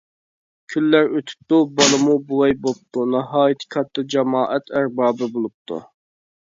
[0.73, 1.59] كۈنلەر ئۆتۈپتۇ.
[1.81, 3.07] بالىمۇ بوۋاي بوپتۇ.
[3.17, 5.85] ناھايىتى كاتتا جامائەت ئەربابى بولۇپتۇ.